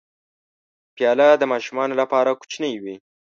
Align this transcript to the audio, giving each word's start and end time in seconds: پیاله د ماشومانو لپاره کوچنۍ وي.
پیاله 0.95 1.27
د 1.37 1.43
ماشومانو 1.51 1.93
لپاره 2.01 2.37
کوچنۍ 2.41 2.73
وي. 2.83 2.95